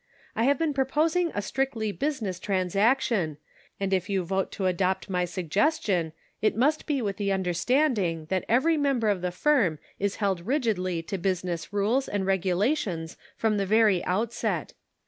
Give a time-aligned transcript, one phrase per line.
[0.35, 3.37] I have been proposing a strictly business trans action,
[3.79, 8.43] and if you vote to adopt my suggestion it must be with the understanding that
[8.49, 13.65] every member of the firm is held rigidly to business rules and regulations from the
[13.67, 14.73] very outset.